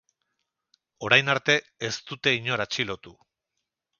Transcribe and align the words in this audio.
Orain 1.09 1.29
arte 1.33 1.57
ez 1.89 1.93
dute 2.11 2.35
inor 2.39 2.65
atxilotu. 2.65 3.17